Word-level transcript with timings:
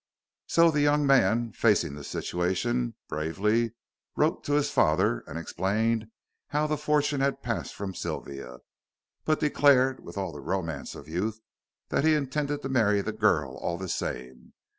So, 0.47 0.71
the 0.71 0.81
young 0.81 1.05
man 1.05 1.51
facing 1.51 1.93
the 1.93 2.03
situation, 2.03 2.95
bravely 3.07 3.73
wrote 4.15 4.43
to 4.45 4.53
his 4.53 4.71
father 4.71 5.19
and 5.27 5.37
explained 5.37 6.07
how 6.47 6.65
the 6.65 6.75
fortune 6.75 7.21
had 7.21 7.43
passed 7.43 7.75
from 7.75 7.93
Sylvia, 7.93 8.61
but 9.25 9.39
declared, 9.41 9.99
with 10.03 10.17
all 10.17 10.31
the 10.31 10.41
romance 10.41 10.95
of 10.95 11.07
youth, 11.07 11.39
that 11.89 12.03
he 12.03 12.15
intended 12.15 12.63
to 12.63 12.67
marry 12.69 13.01
the 13.01 13.11
girl 13.13 13.51
all 13.57 13.77
the 13.77 13.87
same. 13.87 14.53